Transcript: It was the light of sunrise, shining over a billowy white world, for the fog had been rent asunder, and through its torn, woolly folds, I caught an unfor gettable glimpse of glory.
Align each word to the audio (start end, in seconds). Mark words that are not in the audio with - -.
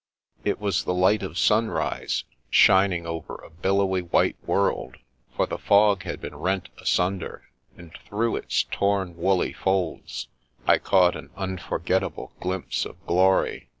It 0.43 0.59
was 0.59 0.83
the 0.85 0.95
light 0.95 1.21
of 1.21 1.37
sunrise, 1.37 2.23
shining 2.49 3.05
over 3.05 3.35
a 3.35 3.51
billowy 3.51 4.01
white 4.01 4.35
world, 4.47 4.95
for 5.35 5.45
the 5.45 5.59
fog 5.59 6.01
had 6.05 6.19
been 6.19 6.35
rent 6.37 6.69
asunder, 6.79 7.43
and 7.77 7.93
through 8.09 8.37
its 8.37 8.63
torn, 8.71 9.15
woolly 9.15 9.53
folds, 9.53 10.27
I 10.65 10.79
caught 10.79 11.15
an 11.15 11.29
unfor 11.37 11.77
gettable 11.77 12.31
glimpse 12.39 12.83
of 12.83 12.97
glory. 13.05 13.67